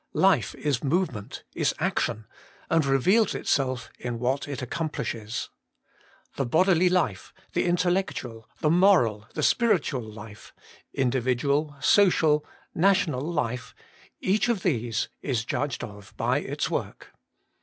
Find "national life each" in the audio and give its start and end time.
12.73-14.49